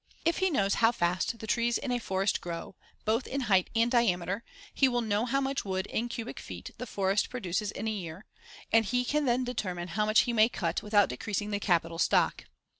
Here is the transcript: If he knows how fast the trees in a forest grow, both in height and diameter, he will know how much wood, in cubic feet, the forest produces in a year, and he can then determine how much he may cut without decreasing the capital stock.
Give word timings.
If 0.25 0.39
he 0.39 0.49
knows 0.49 0.73
how 0.81 0.91
fast 0.91 1.37
the 1.37 1.45
trees 1.45 1.77
in 1.77 1.91
a 1.91 1.99
forest 1.99 2.41
grow, 2.41 2.75
both 3.05 3.27
in 3.27 3.41
height 3.41 3.69
and 3.75 3.91
diameter, 3.91 4.43
he 4.73 4.87
will 4.87 5.01
know 5.01 5.25
how 5.25 5.39
much 5.39 5.63
wood, 5.63 5.85
in 5.85 6.09
cubic 6.09 6.39
feet, 6.39 6.71
the 6.79 6.87
forest 6.87 7.29
produces 7.29 7.69
in 7.71 7.87
a 7.87 7.91
year, 7.91 8.25
and 8.73 8.83
he 8.85 9.05
can 9.05 9.25
then 9.25 9.43
determine 9.43 9.89
how 9.89 10.07
much 10.07 10.21
he 10.21 10.33
may 10.33 10.49
cut 10.49 10.81
without 10.81 11.09
decreasing 11.09 11.51
the 11.51 11.59
capital 11.59 11.99
stock. 11.99 12.45